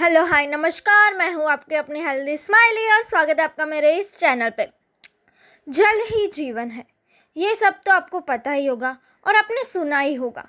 Hello, 0.00 0.22
हाय, 0.24 0.46
नमस्कार। 0.46 1.14
मैं 1.14 1.32
हूँ 1.32 1.48
आपके 1.50 1.76
अपने 1.76 2.02
हेल्दी 2.02 2.36
स्माइली 2.36 2.86
और 2.92 3.02
स्वागत 3.02 3.40
है 3.40 3.44
आपका 3.44 3.64
मेरे 3.66 3.92
इस 3.96 4.14
चैनल 4.16 4.50
पे। 4.50 4.66
जल 5.66 6.00
ही 6.06 6.26
जीवन 6.26 6.70
है। 6.70 6.84
ये 7.36 7.54
सब 7.54 7.74
तो 7.86 7.92
आपको 7.92 8.20
पता 8.20 8.50
ही 8.50 8.64
होगा 8.66 8.96
और 9.26 9.36
आपने 9.36 9.64
सुना 9.64 9.98
ही 9.98 10.14
होगा। 10.14 10.46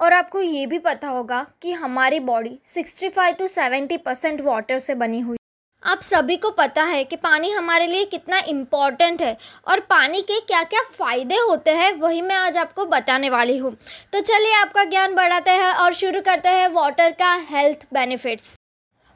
और 0.00 0.12
आपको 0.12 0.40
ये 0.40 0.66
भी 0.66 0.78
पता 0.78 1.08
होगा 1.08 1.44
कि 1.62 1.72
हमारी 1.72 2.20
बॉडी 2.20 2.58
65 2.66 3.38
टू 3.38 3.46
70 3.48 3.96
परसेंट 3.96 4.40
वाटर 4.40 4.78
से 4.78 4.94
बनी 4.94 5.20
हुई 5.20 5.38
आप 5.82 6.02
सभी 6.02 6.36
को 6.36 6.50
पता 6.50 6.84
है 6.84 7.04
कि 7.04 7.16
पानी 7.16 7.50
हमारे 7.50 7.86
लिए 7.86 8.04
कितना 8.04 8.38
इंपॉर्टेंट 8.38 9.22
है 9.22 9.36
और 9.68 9.80
पानी 9.80 10.22
के 10.22 10.40
क्या 10.40 10.62
क्या 10.64 10.82
फ़ायदे 10.92 11.40
होते 11.40 11.70
हैं, 11.70 11.92
वही 11.92 12.22
मैं 12.22 12.36
आज 12.36 12.56
आपको 12.56 12.86
बताने 12.86 13.30
वाली 13.30 13.58
हूँ। 13.58 13.76
तो 14.12 14.20
चलिए, 14.20 14.54
आपका 14.54 14.84
ज्ञान 14.84 15.14
बढ़ाते 15.14 15.50
हैं 15.50 15.72
और 15.74 15.92
शुरू 15.94 16.20
करते 16.20 16.48
हैं 16.50 16.68
वाटर 16.68 17.10
का 17.12 17.34
health 17.50 17.86
benefits 17.94 18.56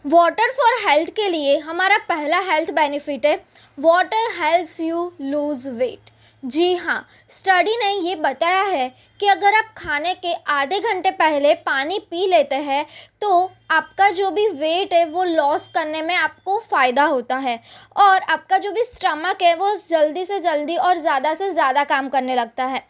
water 0.06 0.50
for 0.52 0.74
health 0.80 1.08
के 1.10 1.28
लिए 1.28 1.56
हमारा 1.58 1.96
पहला 2.08 2.38
हेल्थ 2.42 2.70
बेनिफिट 2.72 3.24
है। 3.26 3.34
Water 3.78 4.30
helps 4.34 4.78
you 4.80 5.00
lose 5.22 5.68
weight 5.70 6.10
जी 6.42 6.74
हाँ 6.76 7.06
स्टडी 7.30 7.76
ने 7.76 7.90
ये 8.00 8.14
बताया 8.16 8.62
है 8.62 8.88
कि 9.20 9.28
अगर 9.28 9.54
आप 9.54 9.72
खाने 9.76 10.12
के 10.16 10.32
आधे 10.50 10.78
घंटे 10.80 11.10
पहले 11.12 11.54
पानी 11.64 11.98
पी 12.10 12.26
लेते 12.26 12.56
हैं 12.56 12.84
तो 13.22 13.50
आपका 13.70 14.10
जो 14.10 14.30
भी 14.30 14.46
वेट 14.50 14.92
है, 14.92 15.04
वो 15.06 15.24
लॉस 15.24 15.68
करने 15.74 16.02
में 16.02 16.14
आपको 16.14 16.58
फ़ायदा 16.60 17.04
होता 17.04 17.36
है। 17.38 17.58
और 17.96 18.20
आपका 18.22 18.58
जो 18.58 18.72
भी 18.72 18.84
स्टमक 18.84 19.42
है, 19.42 19.54
वो 19.56 19.74
जल्दी 19.88 20.24
से 20.24 20.40
जल्दी 20.40 20.76
और 20.78 20.98
ज़्यादा 20.98 21.34
से 21.34 21.52
ज़्यादा 21.52 21.84
काम 21.86 22.08
करने 22.08 22.34
लगता 22.34 22.64
है। 22.64 22.86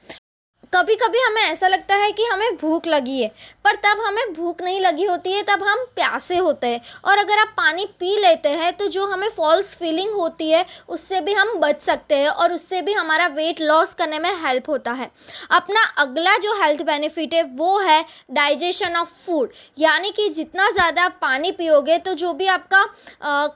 कभी 0.73 0.95
कभी 0.97 1.19
हमें 1.21 1.43
ऐसा 1.43 1.69
लगता 1.69 1.95
है 1.97 2.11
कि 2.13 2.25
हमें 2.25 2.57
भूख 2.57 2.87
लगी 2.87 3.21
है, 3.21 3.29
पर 3.65 3.75
तब 3.77 4.01
हमें 4.01 4.33
भूख 4.35 4.63
नहीं 4.63 4.81
लगी 4.81 5.05
होती 5.05 5.33
है, 5.33 5.43
तब 5.45 5.63
हम 5.63 5.85
प्यासे 5.97 6.37
होते 6.39 6.67
हैं। 6.67 6.81
और 7.05 7.19
अगर 7.19 7.39
आप 7.39 7.53
पानी 7.57 7.85
पी 8.01 8.17
लेते 8.19 8.49
हैं 8.51 8.73
तो 8.77 8.87
जो 8.89 9.07
हमें 9.07 9.29
फॉल्स 9.31 9.75
फीलिंग 9.77 10.15
होती 10.15 10.51
है, 10.51 10.65
उससे 10.89 11.21
भी 11.21 11.33
हम 11.35 11.55
बच 11.59 11.83
सकते 11.83 12.17
हैं 12.17 12.29
और 12.29 12.53
उससे 12.53 12.81
भी 12.83 12.93
हमारा 12.95 13.27
वेट 13.29 13.61
लॉस 13.63 13.95
करने 13.95 14.19
में 14.19 14.31
हेल्प 14.45 14.69
होता 14.69 14.93
है। 14.93 15.11
अपना 15.53 15.83
अगला 15.99 16.37
जो 16.39 16.53
हेल्थ 16.63 16.83
बेनिफिट 16.85 17.35
है, 17.35 17.43
वो 17.45 17.79
है 17.81 18.05
डाइजेशन 18.33 18.97
ऑफ़ 18.97 19.13
फ़ूड 19.17 19.53
यानी 19.79 20.11
कि 20.11 20.29
जितना 20.31 20.71
ज़्यादा 20.71 21.09
पानी 21.21 21.51
पियोगे 21.53 21.99
तो 21.99 22.15
जो 22.15 22.33
भी 22.33 22.47
आपका 22.49 22.85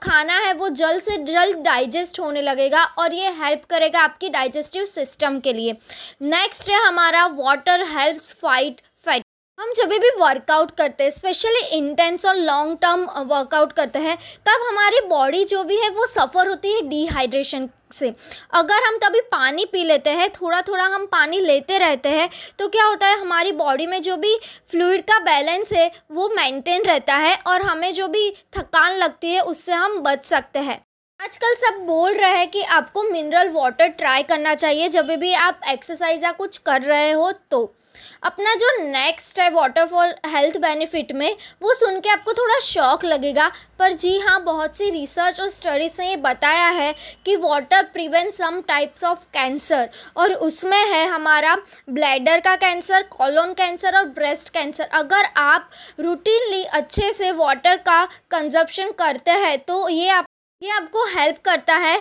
खाना 0.02 0.38
है, 0.38 0.52
वो 0.54 0.68
जल्द 0.70 1.02
से 1.02 1.16
जल्द 1.24 1.58
डाइजेस्ट 1.60 2.20
होने 2.20 2.42
लगेगा 2.42 2.84
और 2.98 3.14
ये 3.14 3.28
हेल्प 3.36 3.64
करेगा 3.70 4.00
आपकी 4.00 4.28
डाइजेस्टिव 4.30 4.84
सिस्टम 4.86 5.38
के 5.40 5.52
लिए। 5.52 5.76
नेक्स्ट 6.22 6.70
है 6.70 6.78
हमारा 6.78 6.99
हमारा 7.00 7.26
वाटर 7.34 7.82
हेल्प्स 7.88 8.32
फाइट 8.40 8.80
फैट 9.00 9.22
हम 9.58 9.70
जब 9.76 9.88
भी 9.90 10.08
वर्कआउट 10.18 10.70
करते 10.76 11.04
हैं 11.04 11.10
स्पेशली 11.10 11.60
इंटेंस 11.76 12.26
और 12.26 12.36
लॉन्ग 12.36 12.76
टर्म 12.82 13.04
वर्कआउट 13.26 13.72
करते 13.72 13.98
हैं, 13.98 14.16
तब 14.46 14.66
हमारी 14.68 15.00
बॉडी 15.08 15.44
जो 15.44 15.62
भी 15.64 15.76
है, 15.76 15.88
वो 15.90 16.06
सफ़र 16.06 16.48
होती 16.48 16.72
है 16.72 16.80
डिहाइड्रेशन 16.88 17.68
से। 17.92 18.12
अगर 18.54 18.84
हम 18.86 18.98
तभी 18.98 19.20
पानी 19.32 19.64
पी 19.64 19.84
लेते 19.84 20.10
हैं 20.10 20.28
थोड़ा 20.32 20.60
थोड़ा 20.62 20.84
हम 20.86 21.06
पानी 21.06 21.40
लेते 21.40 21.78
रहते 21.78 22.08
हैं 22.10 22.28
तो 22.58 22.68
क्या 22.68 22.84
होता 22.86 23.06
है, 23.06 23.18
हमारी 23.20 23.52
बॉडी 23.54 23.86
में 23.86 24.00
जो 24.02 24.16
भी 24.16 24.36
फ्लूड 24.66 25.00
का 25.02 25.18
बैलेंस 25.22 25.72
है, 25.72 25.90
वो 26.10 26.28
मेंटेन 26.30 26.84
रहता 26.84 27.16
है 27.16 27.34
और 27.46 27.62
हमें 27.62 27.92
जो 27.94 28.08
भी 28.08 28.30
थकान 28.58 28.96
लगती 28.96 29.34
है, 29.34 29.40
उससे 29.42 29.72
हम 29.74 29.98
बच 30.02 30.24
सकते 30.26 30.58
हैं। 30.60 30.80
आजकल 31.20 31.54
सब 31.56 31.80
बोल 31.86 32.14
रहे 32.14 32.36
हैं 32.36 32.46
कि 32.50 32.62
आपको 32.74 33.02
मिनरल 33.02 33.48
वाटर 33.52 33.88
ट्राई 33.88 34.22
करना 34.22 34.54
चाहिए। 34.54 34.88
जब 34.88 35.10
भी 35.20 35.32
आप 35.34 35.60
एक्सरसाइज 35.68 36.22
या 36.24 36.30
कुछ 36.32 36.56
कर 36.58 36.82
रहे 36.82 37.10
हो 37.10 37.30
तो। 37.50 37.64
अपना 38.22 38.54
जो 38.54 38.70
नेक्स्ट 38.82 39.40
है 39.40 39.48
वाटरफॉल 39.50 40.14
हेल्थ 40.26 40.56
बेनिफिट 40.56 41.12
में, 41.12 41.36
वो 41.62 41.74
सुन 41.74 41.98
के 42.00 42.10
आपको 42.10 42.32
थोड़ा 42.32 42.58
शौक 42.60 43.04
लगेगा। 43.04 43.50
पर 43.78 43.92
जी 43.94 44.18
हाँ 44.18 44.42
बहुत 44.44 44.76
सी 44.76 44.90
रिसर्च 44.90 45.40
और 45.40 45.48
स्टडीज़ 45.48 46.00
ने 46.00 46.08
ये 46.08 46.16
बताया 46.18 46.68
है 46.70 46.94
कि 47.26 47.36
water 47.36 47.82
prevent 47.92 48.32
some 48.34 48.60
types 48.68 49.04
of 49.04 49.24
cancer 49.34 49.90
और 50.16 50.34
उसमें 50.40 50.84
है 50.84 51.06
हमारा 51.08 51.56
ब्लैडर 51.90 52.40
का 52.40 52.56
कैंसर 52.58 53.02
कॉलोन 53.12 53.52
कैंसर 53.54 53.98
और 53.98 54.08
ब्रेस्ट 54.10 54.50
कैंसर 54.50 54.88
अगर 54.94 55.28
आप 55.38 55.70
रूटीनली 56.00 56.64
अच्छे 56.74 57.12
से 57.12 57.30
वाटर 57.34 57.76
का 57.82 58.04
कंजप्शन 58.30 58.90
करते 58.98 59.30
हैं 59.38 59.58
तो 59.60 59.88
ये 59.90 60.08
आप 60.10 60.26
ये 60.62 60.70
आपको 60.70 61.04
हेल्प 61.08 61.36
करता 61.44 61.74
है 61.74 62.00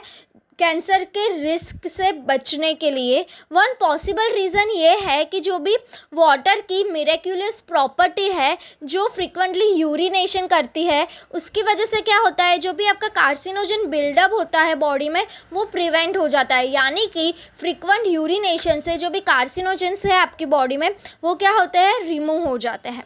कैंसर 0.59 1.03
के 1.07 1.27
रिस्क 1.33 1.87
से 1.87 2.11
बचने 2.11 2.73
के 2.73 2.89
लिए। 2.91 3.21
वन 3.51 3.73
पॉसिबल 3.79 4.33
रीज़न 4.33 4.71
ये 4.71 4.95
है 4.99 5.23
कि 5.25 5.39
जो 5.39 5.59
भी 5.59 5.75
वाटर 6.13 6.61
की 6.61 6.83
मेरेक्यूलस 6.83 7.59
प्रॉपर्टी 7.59 8.27
है, 8.29 8.57
जो 8.83 9.07
फ्रिक्वेंटली 9.07 9.69
यूरिनेशन 9.71 10.47
करती 10.47 10.83
है, 10.85 11.07
उसकी 11.31 11.61
वजह 11.61 11.85
से 11.85 12.01
क्या 12.01 12.17
होता 12.17 12.43
है? 12.43 12.57
जो 12.57 12.73
भी 12.73 12.87
आपका 12.87 13.07
कार्सिनोजन 13.07 13.85
बिल्डअप 13.85 14.33
होता 14.33 14.61
है 14.61 14.75
बॉडी 14.75 15.09
में, 15.09 15.25
वो 15.53 15.65
प्रिवेंट 15.65 16.17
हो 16.17 16.27
जाता 16.27 16.55
है। 16.55 16.67
यानी 16.67 17.05
कि 17.05 17.33
फ्रिक्वेंट 17.59 18.07
यूरिनेशन 18.07 18.79
से 18.79 18.97
जो 18.97 19.09
भी 19.09 19.19
कार्सिनोजन्स 19.21 20.05
है 20.05 20.15
आपकी 20.15 20.45
बॉडी 20.47 20.77
में, 20.77 20.89
वो 21.23 21.35
क्या 21.35 21.51
होते 21.51 21.77
हैं? 21.77 21.99
रिमूव 22.03 22.47
हो 22.47 22.57
जाते 22.57 22.89
हैं। 22.89 23.05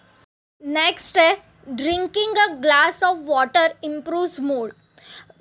नेक्स्ट 0.63 1.17
है 1.17 1.33
drinking 1.69 2.37
a 2.39 2.53
glass 2.53 3.03
of 3.03 3.17
water 3.25 3.75
improve 3.83 4.41
mood 4.41 4.73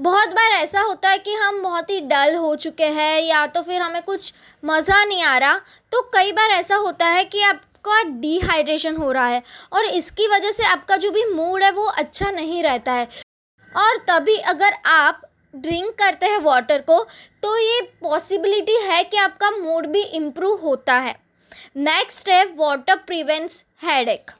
बहुत 0.02 0.28
बार 0.28 0.52
ऐसा 0.52 0.80
होता 0.80 1.08
है 1.08 1.18
कि 1.18 1.34
हम 1.34 1.62
बहुत 1.62 1.90
ही 1.90 2.00
डल 2.02 2.34
हो 2.34 2.54
चुके 2.56 2.86
हैं 2.86 3.20
या 3.20 3.46
तो 3.46 3.60
फिर 3.62 3.82
हमें 3.82 4.02
कुछ 4.02 4.32
मज़ा 4.64 5.04
नहीं 5.04 5.22
आ 5.24 5.36
रहा। 5.38 5.58
तो 5.92 6.00
कई 6.14 6.32
बार 6.32 6.50
ऐसा 6.50 6.76
होता 6.76 7.06
है 7.06 7.24
कि 7.24 7.42
आपका 7.42 8.02
डिहाइड्रेशन 8.20 8.96
हो 8.96 9.10
रहा 9.12 9.26
है 9.26 9.42
और 9.72 9.84
इसकी 9.86 10.26
वजह 10.28 10.50
से 10.50 10.64
आपका 10.64 10.96
जो 10.96 11.10
भी 11.10 11.24
मूड 11.26 11.62
है 11.62 11.70
वो 11.72 11.84
अच्छा 11.84 12.30
नहीं 12.30 12.62
रहता 12.62 12.92
है। 12.92 13.08
और 13.72 13.98
तभी 14.08 14.36
अगर 14.48 14.76
आप 14.86 15.22
ड्रिंक 15.56 15.94
करते 15.98 16.26
हैं 16.26 16.38
वाटर 16.40 16.80
को 16.80 17.02
तो 17.42 17.56
ये 17.58 17.80
पॉसिबिलिटी 18.02 18.80
है 18.82 19.02
कि 19.04 19.16
आपका 19.18 19.50
मूड 19.52 19.86
भी 19.86 20.02
इम्प्रूव 20.02 20.60
होता 20.60 20.94
है। 20.96 21.16
नेक्स्ट 21.78 22.28
है 22.28 22.44
वाटर 22.56 22.96
प्रिवेंट्स 22.96 23.64
हेडेक 23.82 24.30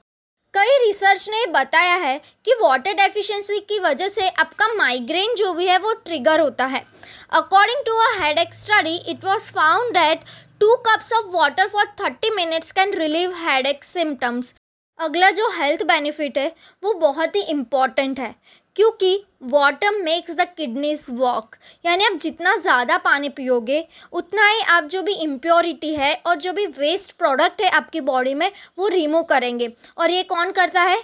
कई 0.54 0.76
रिसर्च 0.78 1.28
ने 1.28 1.44
बताया 1.46 1.94
है 1.96 2.18
कि 2.44 2.54
वाटर 2.54 2.92
डेफिशिएंसी 2.92 3.58
की 3.68 3.78
वजह 3.78 4.08
से 4.08 4.28
आपका 4.30 4.66
माइग्रेन 4.74 5.34
जो 5.34 5.52
भी 5.52 5.66
है 5.66 5.78
वो 5.78 5.92
ट्रिगर 6.04 6.40
होता 6.40 6.64
है। 6.66 6.84
According 7.32 7.84
to 7.86 7.92
a 7.98 8.08
headache 8.18 8.52
study 8.54 8.96
it 9.10 9.24
was 9.24 9.50
found 9.52 9.92
that 9.94 10.24
two 10.60 10.74
cups 10.86 11.12
of 11.12 11.26
water 11.36 11.68
for 11.68 11.86
thirty 12.00 12.30
minutes 12.30 12.72
can 12.72 12.92
relieve 12.94 13.34
headache 13.38 13.84
symptoms 13.84 14.54
अगला 15.00 15.30
जो 15.30 15.48
हेल्थ 15.50 15.82
बेनिफिट 15.82 16.38
है, 16.38 16.52
वो 16.82 16.92
बहुत 16.94 17.36
ही 17.36 17.40
इंपॉर्टेंट 17.50 18.18
है। 18.20 18.34
क्योंकि 18.76 19.24
water 19.44 20.02
makes 20.02 20.36
the 20.36 20.46
kidneys 20.56 21.06
walk 21.10 21.56
यानी 21.84 22.04
आप 22.04 22.18
जितना 22.20 22.56
ज़्यादा 22.56 22.96
पानी 22.98 23.28
पियोगे, 23.28 23.84
उतना 24.12 24.46
ही 24.48 24.60
आप 24.68 24.84
जो 24.84 25.02
भी 25.02 25.12
इम्प्योरिटी 25.14 25.94
है 25.94 26.14
और 26.26 26.36
जो 26.36 26.52
भी 26.52 26.66
वेस्ट 26.78 27.12
प्रोडक्ट 27.12 27.60
है 27.62 27.70
आपकी 27.70 28.00
बॉडी 28.02 28.34
में, 28.34 28.50
वो 28.78 28.88
रिमूव 28.88 29.22
करेंगे। 29.24 29.72
और 29.98 30.10
ये 30.10 30.22
कौन 30.24 30.52
करता 30.52 30.82
है? 30.82 31.02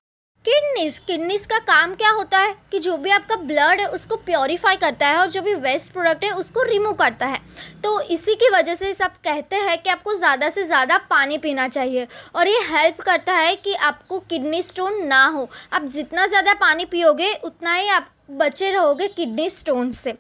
किडनीस 0.49 0.99
किडनीस 0.99 1.45
का 1.47 1.59
काम 1.61 1.95
क्या 1.95 2.11
होता 2.11 2.39
है? 2.39 2.55
कि 2.73 2.79
जो 2.79 2.97
भी 2.97 3.11
आपका 3.11 3.37
ब्लड 3.37 3.81
है, 3.81 3.87
उसको 3.89 4.17
प्योरीफाई 4.19 4.77
करता 4.77 5.07
है 5.07 5.17
और 5.17 5.27
जो 5.31 5.43
भी 5.43 5.55
वेस्ट 5.57 5.93
प्रोडक्ट 5.93 6.25
है, 6.25 6.31
उसको 6.33 6.63
रिमूव 6.63 6.93
करता 6.93 7.27
है। 7.27 7.41
तो 7.85 8.01
इसी 8.03 8.35
की 8.35 8.49
वजह 8.51 8.75
से 8.75 8.93
सब 8.95 9.17
कहते 9.25 9.57
हैं 9.59 9.77
कि 9.83 9.91
आपको 9.91 10.15
ज़्यादा 10.15 10.49
से 10.49 10.65
ज़्यादा 10.65 10.99
पानी 11.11 11.39
पीना 11.39 11.69
चाहिए 11.69 12.07
और 12.35 12.49
ये 12.49 12.59
हेल्प 12.71 13.01
करता 13.01 13.35
है 13.35 13.55
कि 13.57 13.75
आपको 13.75 14.19
किडनी 14.21 14.63
स्टोन 14.63 15.07
ना 15.07 15.25
हो। 15.27 15.49
आप 15.73 15.85
जितना 15.87 16.27
ज़्यादा 16.27 16.55
पानी 16.57 16.85
पियोगे, 16.87 17.33
उतना 17.35 17.75
ही 17.75 17.89
आप 17.91 18.11
बचे 18.33 18.71
रहोगे 18.71 19.09
किडनी 19.09 19.51
स्टोन 19.51 19.91
से। 19.93 20.13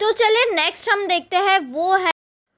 तो 0.00 0.12
चलिए 0.12 0.54
नेक्स्ट 0.54 0.90
हम 0.90 1.06
देखते 1.06 1.36
हैं, 1.38 1.58
वो 1.62 1.94
है 1.94 2.11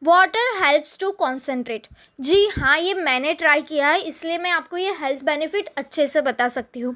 वाटर 0.04 0.56
हेल्प्स 0.56 0.98
टू 0.98 1.10
कॉन्सेंट्रेट 1.10 1.87
जी 2.20 2.47
हाँ 2.56 2.78
ये 2.78 2.94
मैंने 2.94 3.32
ट्राई 3.34 3.62
किया 3.62 3.88
है, 3.88 4.00
इसलिए 4.00 4.38
मैं 4.38 4.50
आपको 4.50 4.76
ये 4.76 4.92
हेल्थ 5.00 5.22
बेनिफिट 5.25 5.69
अच्छे 5.78 6.06
से 6.09 6.20
बता 6.22 6.48
सकती 6.48 6.81
हूँ। 6.81 6.94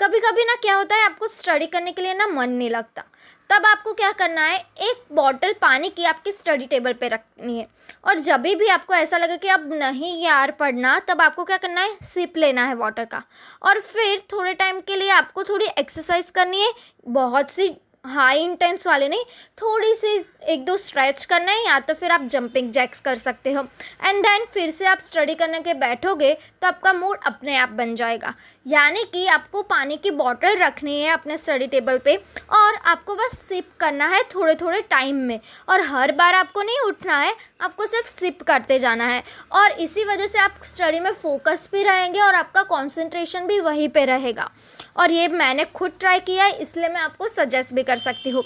कभी 0.00 0.20
कभी 0.20 0.44
ना 0.44 0.54
क्या 0.62 0.76
होता 0.76 0.96
है, 0.96 1.04
आपको 1.04 1.28
स्टडी 1.28 1.66
करने 1.66 1.92
के 1.92 2.02
लिए 2.02 2.14
ना 2.14 2.26
मन 2.26 2.50
नहीं 2.50 2.70
लगता। 2.70 3.04
तब 3.50 3.66
आपको 3.66 3.92
क्या 3.92 4.10
करना 4.12 4.42
है, 4.42 4.58
एक 4.58 5.04
बॉटल 5.12 5.52
पानी 5.60 5.88
की 5.88 6.04
आपकी 6.04 6.32
स्टडी 6.32 6.66
टेबल 6.66 6.92
पे 6.92 7.08
रखनी 7.08 7.58
है। 7.58 7.66
और 8.04 8.18
जब 8.20 8.42
भी 8.42 8.68
आपको 8.68 8.94
ऐसा 8.94 9.18
लगे 9.18 9.36
कि 9.36 9.48
अब 9.48 9.72
नहीं 9.72 10.22
यार 10.24 10.50
पढ़ना, 10.52 10.98
तब 11.00 11.20
आपको 11.20 11.44
क्या 11.44 11.56
करना 11.56 11.80
है 11.80 11.96
सिप 12.04 12.36
लेना 12.36 12.64
है 12.64 12.74
वाटर 12.76 13.04
का। 13.04 13.22
और 13.62 13.80
फिर 13.82 14.22
थोड़े 14.32 14.54
टाइम 14.54 14.80
के 14.80 14.96
लिए 14.96 15.10
आपको 15.12 15.44
थोड़ी 15.44 15.66
एक्सरसाइज 15.78 16.30
करनी 16.30 16.62
है, 16.62 16.72
बहुत 17.06 17.50
सी 17.50 17.68
हाई 18.04 18.38
इंटेंस 18.40 18.86
वाले 18.86 19.08
नहीं, 19.08 19.24
थोड़ी 19.58 19.94
सी 19.94 20.16
एक 20.44 20.64
दो 20.64 20.76
स्ट्रेच 20.76 21.24
करना 21.24 21.52
है 21.52 21.64
या 21.66 21.78
तो 21.80 21.94
फिर 21.94 22.10
आप 22.10 22.22
जंपिंग 22.24 22.70
जैक्स 22.72 23.00
कर 23.00 23.14
सकते 23.16 23.52
हो। 23.52 23.62
एंड 24.04 24.22
देन 24.22 24.44
फिर 24.44 24.70
से 24.70 24.86
आप 24.86 24.98
स्टडी 25.00 25.34
करने 25.34 25.60
के 25.60 25.74
बैठोगे 25.76 26.32
तो 26.34 26.66
आपका 26.66 26.92
मूड 26.92 27.18
अपने 27.26 27.56
आप 27.56 27.68
बन 27.70 27.94
जाएगा। 27.94 28.34
यानी 28.66 29.02
कि 29.04 29.26
आपको 29.28 29.62
पानी 29.64 29.96
की 29.96 30.10
बॉटल 30.12 30.56
रखनी 30.56 31.00
है 31.00 31.12
अपने 31.12 31.36
स्टडी 31.38 31.66
टेबल 31.66 31.98
पे, 31.98 32.16
और 32.16 32.74
आपको 32.84 33.14
बस 33.16 33.38
सिप 33.38 33.68
करना 33.80 34.06
है 34.06 34.22
थोड़े 34.34 34.54
थोड़े 34.54 34.80
टाइम 34.80 35.16
में। 35.18 35.38
और 35.68 35.80
हर 35.82 36.12
बार 36.12 36.34
आपको 36.34 36.62
नहीं 36.62 36.80
उठना 36.80 37.18
है, 37.18 37.34
आपको 37.60 37.86
सिर्फ़ 37.86 38.08
सिप 38.08 38.42
करते 38.42 38.78
जाना 38.78 39.06
है। 39.06 39.22
और 39.52 39.72
इसी 39.72 40.04
वजह 40.04 40.26
से 40.26 40.38
आप 40.38 40.60
स्टडी 40.64 41.00
में 41.00 41.12
फोकस 41.12 41.68
भी 41.72 41.82
रहेंगे 41.82 42.20
और 42.20 42.34
आपका 42.34 42.62
कॉन्सेंट्रेशन 42.64 43.46
भी 43.46 43.60
वहीं 43.60 43.88
पर 43.88 44.06
रहेगा। 44.06 44.50
और 44.96 45.10
ये 45.10 45.28
मैंने 45.28 45.64
खुद 45.66 45.92
ट्राई 46.00 46.20
किया 46.20 46.44
है, 46.44 46.52
इसलिए 46.52 46.88
मैं 46.88 47.00
आपको 47.00 47.28
सजेस्ट 47.28 47.74
भी 47.74 47.82
कर 47.88 47.96
सकते 47.98 48.30
हो। 48.30 48.44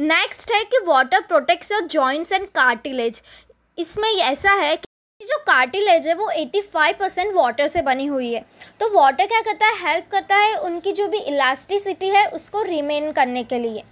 नेक्स्ट 0.00 0.52
है 0.52 0.62
कि 0.64 0.84
water 0.86 1.20
protects 1.22 1.72
your 1.72 1.86
joints 1.88 2.32
and 2.32 2.46
cartilage 2.54 3.22
इसमें 3.78 4.08
ऐसा 4.10 4.52
है 4.54 4.74
कि 4.76 5.26
जो 5.26 5.36
कार्टिलेज 5.38 6.06
है 6.08 6.14
वो 6.14 6.30
85 6.32 6.92
परसेंट 6.92 7.34
वाटर 7.34 7.66
से 7.66 7.82
बनी 7.82 8.06
हुई 8.06 8.32
है। 8.32 8.44
तो 8.80 8.88
वाटर 8.94 9.26
क्या 9.26 9.40
करता 9.40 9.66
है? 9.66 9.74
हेल्प 9.82 10.08
करता 10.10 10.36
है 10.36 10.56
उनकी 10.58 10.92
जो 10.92 11.08
भी 11.08 11.18
इलास्टिसिटी 11.20 12.08
है 12.08 12.26
उसको 12.30 12.62
रिमेन 12.62 13.10
करने 13.12 13.42
के 13.44 13.58
लिए। 13.58 13.82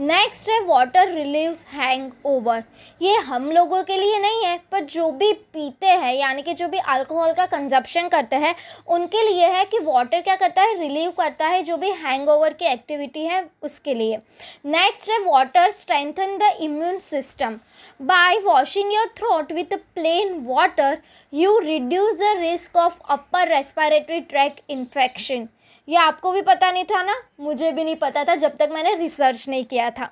नेक्स्ट 0.00 0.50
है 0.50 0.60
वाटर 0.66 1.08
रिलीव्स 1.08 1.64
हैंग 1.66 2.10
ओवर 2.26 2.62
ये 3.02 3.14
हम 3.26 3.50
लोगों 3.52 3.82
के 3.82 3.96
लिए 3.96 4.18
नहीं 4.18 4.44
है, 4.44 4.56
पर 4.72 4.84
जो 4.86 5.10
भी 5.12 5.32
पीते 5.32 5.86
हैं, 5.86 6.14
यानी 6.14 6.42
कि 6.42 6.52
जो 6.54 6.68
भी 6.68 6.78
अल्कोहल 6.78 7.32
का 7.32 7.46
कंजप्शन 7.46 8.08
करते 8.08 8.36
हैं, 8.36 8.54
उनके 8.88 9.22
लिए 9.28 9.46
है 9.48 9.64
कि 9.64 9.78
वाटर 9.82 10.20
क्या 10.20 10.36
करता 10.36 10.62
है? 10.62 10.78
रिलीव 10.78 11.10
करता 11.18 11.46
है 11.48 11.62
जो 11.62 11.76
भी 11.76 11.90
हैंग 12.02 12.28
ओवर 12.28 12.52
की 12.52 12.66
एक्टिविटी 12.66 13.24
है 13.26 13.44
उसके 13.62 13.94
लिए. 13.94 14.18
नेक्स्ट 14.66 15.10
है 15.10 15.18
water 15.24 15.70
strengthen 15.70 16.36
the 16.38 16.52
immune 16.62 16.98
system 17.00 17.58
by 18.02 18.38
washing 18.44 18.92
your 18.92 19.12
throat 19.18 19.52
with 19.52 19.76
plain 19.94 20.34
water 20.46 20.98
you 21.32 21.58
reduce 21.58 22.16
the 22.16 22.34
risk 22.38 22.76
of 22.76 22.98
upper 23.10 23.48
respiratory 23.48 24.20
tract 24.22 24.60
infection 24.70 25.48
ये 25.88 25.96
आपको 25.96 26.32
भी 26.32 26.42
पता 26.42 26.72
नहीं 26.72 26.84
था 26.84 27.02
ना? 27.02 27.22
मुझे 27.40 27.72
भी 27.72 27.84
नहीं 27.84 27.96
पता 27.96 28.24
था 28.24 28.34
जब 28.34 28.56
तक 28.56 28.68
मैंने 28.72 28.94
रिसर्च 28.94 29.48
नहीं 29.48 29.64
किया 29.64 29.90
था। 29.90 30.08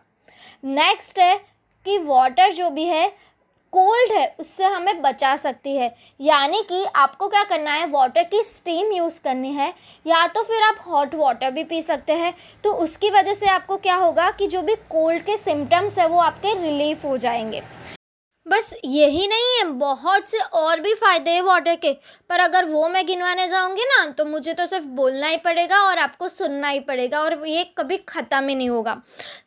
नेक्स्ट 0.64 1.18
है 1.18 1.36
कि 1.84 1.98
वाटर 1.98 2.52
जो 2.52 2.70
भी 2.70 2.84
है 2.84 3.34
कोल्ड 3.72 4.12
है, 4.12 4.36
उससे 4.40 4.64
हमें 4.64 5.02
बचा 5.02 5.36
सकती 5.36 5.76
है। 5.76 5.94
यानी 6.20 6.62
कि 6.62 6.84
आपको 6.84 7.28
क्या 7.28 7.44
करना 7.44 7.72
है? 7.72 7.86
वाटर 7.86 8.22
की 8.22 8.42
स्टीम 8.42 8.92
यूज़ 8.92 9.20
करनी 9.20 9.52
है। 9.52 9.74
या 10.06 10.26
तो 10.26 10.42
फिर 10.42 10.62
आप 10.62 10.76
हॉट 10.86 11.14
वाटर 11.14 11.50
भी 11.50 11.64
पी 11.64 11.82
सकते 11.82 12.12
हैं। 12.12 12.34
तो 12.64 12.72
उसकी 12.72 13.10
वजह 13.10 13.34
से 13.34 13.46
आपको 13.46 13.76
क्या 13.76 13.94
होगा 13.94 14.30
कि 14.30 14.46
जो 14.46 14.62
भी 14.62 14.74
कोल्ड 14.74 15.22
के 15.22 15.36
सिम्टम्स 15.36 15.98
है, 15.98 16.08
वो 16.08 16.18
आपके 16.18 16.54
रिलीफ 16.54 17.04
हो 17.04 17.16
जाएँगे। 17.16 17.62
बस 18.54 18.74
यही 18.84 19.26
नहीं 19.26 19.56
है 19.56 19.64
बहुत 19.70 20.24
से 20.24 20.38
और 20.54 20.80
भी 20.80 20.92
फ़ायदे 20.94 21.30
हैं 21.30 21.40
वाटर 21.42 21.74
के। 21.74 21.92
पर 22.30 22.40
अगर 22.40 22.64
वो 22.64 22.88
मैं 22.88 23.04
गिनवाने 23.06 23.46
जाऊँगी 23.48 23.84
ना 23.84 24.04
तो 24.08 24.24
मुझे 24.24 24.52
तो 24.52 24.66
सिर्फ़ 24.66 24.84
बोलना 24.96 25.26
ही 25.26 25.36
पड़ेगा 25.36 25.80
और 25.80 25.98
आपको 25.98 26.28
सुनना 26.28 26.68
ही 26.68 26.80
पड़ेगा 26.80 27.20
और 27.20 27.46
ये 27.46 27.64
कभी 27.78 27.96
ख़त्म 28.08 28.48
ही 28.48 28.54
नहीं 28.54 28.68
होगा। 28.70 28.94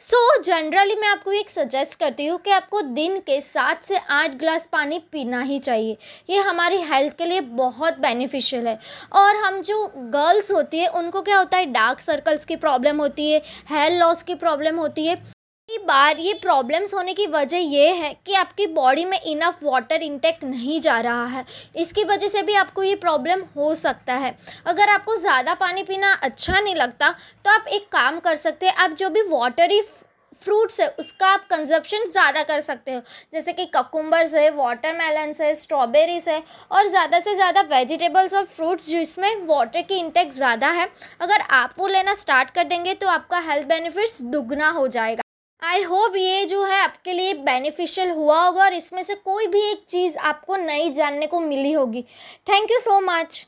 सो 0.02 0.18
so, 0.28 0.44
जनरली 0.46 0.96
मैं 0.96 1.08
आपको 1.08 1.32
एक 1.32 1.50
सजेस्ट 1.50 1.96
करती 2.00 2.26
हूँ 2.26 2.40
कि 2.40 2.52
आपको 2.52 2.82
दिन 2.82 3.18
के 3.20 3.40
सात 3.42 3.84
से 3.84 3.98
आठ 3.98 4.36
गिलास 4.36 4.68
पानी 4.72 5.00
पीना 5.12 5.42
ही 5.42 5.60
चाहिए। 5.60 5.98
ये 6.30 6.40
हमारी 6.40 6.82
हेल्थ 6.84 7.18
के 7.18 7.26
लिए 7.26 7.42
बहुत 7.56 8.00
बेनिफिशियल 8.00 8.68
है। 8.68 8.78
और 9.14 9.36
हम 9.38 9.62
जो 9.62 9.86
गर्ल्स 9.96 10.52
होती 10.52 10.80
है 10.80 10.88
उनको 10.90 11.22
क्या 11.22 11.38
होता 11.38 11.58
है 11.58 11.72
डार्क 11.72 12.02
सर्कल्स 12.02 12.46
की 12.46 12.56
प्रॉब्लम 12.58 13.02
होती 13.02 13.32
है 13.32 13.42
हेयर 13.70 14.00
लॉस 14.00 14.24
की 14.24 14.36
प्रॉब्लम 14.36 14.78
होती 14.78 15.08
है। 15.08 15.37
कई 15.70 15.78
बार, 15.80 16.18
ये 16.18 16.34
प्रॉब्लम्स 16.34 16.94
होने 16.94 17.14
की 17.14 17.26
वजह 17.28 17.58
ये 17.58 17.92
है 17.94 18.12
कि 18.26 18.34
आपकी 18.36 18.66
बॉडी 18.70 19.04
में 19.06 19.20
इनफ 19.22 19.60
वाटर 19.64 20.02
इंटेक 20.04 20.44
नहीं 20.44 20.80
जा 20.82 21.00
रहा 21.00 21.26
है। 21.28 21.44
इसकी 21.76 22.04
वजह 22.06 22.28
से 22.28 22.42
भी 22.44 22.54
आपको 22.56 22.84
ये 22.84 22.96
प्रॉब्लम 22.98 23.42
हो 23.56 23.74
सकता 23.76 24.14
है। 24.16 24.36
अगर 24.66 24.90
आपको 24.90 25.16
ज़्यादा 25.18 25.54
पानी 25.56 25.84
पीना 25.84 26.14
अच्छा 26.16 26.60
नहीं 26.60 26.76
लगता 26.76 27.10
तो 27.46 27.52
आप 27.52 27.66
एक 27.70 27.88
काम 27.92 28.20
कर 28.20 28.36
सकते 28.38 28.66
हैं, 28.66 28.74
आप 28.76 28.92
जो 28.92 29.10
भी 29.10 29.22
वाटरी 29.24 29.82
फ्रूट्स 30.36 30.80
है, 30.82 30.88
उसका 30.90 31.28
आप 31.28 31.46
कंजप्शन 31.50 32.10
ज़्यादा 32.10 32.44
कर 32.44 32.60
सकते 32.62 32.94
हो। 32.94 33.02
जैसे 33.34 33.54
कि 33.54 33.66
ककुम्बर्स 33.76 34.34
है 34.36 34.50
वाटरमेलन्स 34.54 35.42
है 35.42 35.54
स्ट्रॉबेरीज 35.56 36.30
है, 36.30 36.42
और 36.72 36.88
ज़्यादा 36.88 37.20
से 37.20 37.36
ज़्यादा 37.36 37.62
वेजिटेबल्स 37.70 38.34
और 38.34 38.46
फ्रूट्स 38.48 38.88
जिसमें 38.88 39.46
वाटर 39.48 39.82
की 39.84 39.98
इंटेक 39.98 40.34
ज़्यादा 40.34 40.70
है, 40.72 40.90
अगर 41.22 41.42
आप 41.52 41.74
वो 41.78 41.88
लेना 41.90 42.14
स्टार्ट 42.16 42.50
कर 42.52 42.64
देंगे 42.66 42.94
तो 42.96 43.08
आपका 43.10 43.40
हेल्थ 43.44 43.68
बेनिफिट्स 43.68 44.22
दुगना 44.24 44.70
हो 44.72 44.88
जाएगा। 44.90 45.22
आई 45.62 45.84
होप 45.84 46.16
ये 46.16 46.44
जो 46.46 46.64
है 46.64 46.80
आपके 46.82 47.14
लिए 47.14 47.34
बेनिफिशियल 47.34 48.10
हुआ 48.10 48.42
होगा 48.42 48.64
और 48.64 48.74
इसमें 48.74 49.02
से 49.04 49.16
कोई 49.16 49.48
भी 49.48 49.62
एक 49.72 49.84
चीज़ 49.90 50.18
आपको 50.18 50.56
नई 50.56 50.90
जानने 50.90 51.28
को 51.28 51.40
मिली 51.40 51.72
होगी। 51.72 52.02
Thank 52.50 52.72
you 52.72 52.80
so 52.80 53.00
much 53.02 53.46